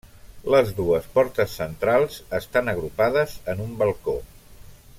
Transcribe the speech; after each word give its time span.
Les 0.53 0.69
dues 0.77 1.09
portes 1.17 1.53
centrals 1.61 2.17
estan 2.39 2.73
agrupades 2.73 3.37
en 3.55 3.63
un 3.67 3.77
balcó. 3.83 4.17